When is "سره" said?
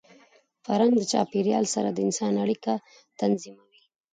1.75-1.89